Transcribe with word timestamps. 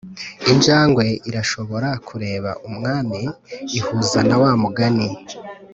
injangwe 0.51 1.05
irashobora 1.29 1.89
kureba 2.07 2.51
umwami 2.67 3.19
ihuza 3.77 4.19
na 4.29 4.35
wa 4.41 4.51
mugani 4.61 5.07